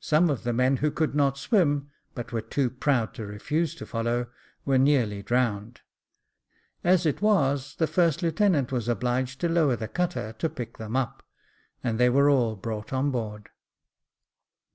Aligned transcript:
Some 0.00 0.30
of 0.30 0.44
the 0.44 0.54
men 0.54 0.78
who 0.78 0.90
could 0.90 1.14
not 1.14 1.36
swim, 1.36 1.90
but 2.14 2.32
were 2.32 2.40
too 2.40 2.70
proud 2.70 3.12
to 3.12 3.26
refuse 3.26 3.74
to 3.74 3.84
follow, 3.84 4.28
were 4.64 4.78
nearly 4.78 5.22
drowned. 5.22 5.82
As 6.82 7.04
it 7.04 7.20
was 7.20 7.76
the 7.76 7.86
first 7.86 8.22
lieutenant 8.22 8.72
was 8.72 8.88
obliged 8.88 9.42
to 9.42 9.48
lower 9.50 9.76
the 9.76 9.86
cutter 9.86 10.32
to 10.38 10.48
pick 10.48 10.78
them 10.78 10.96
up, 10.96 11.22
and 11.84 12.00
they 12.00 12.08
were 12.08 12.30
all 12.30 12.56
brought 12.56 12.94
on 12.94 13.10
board. 13.10 13.50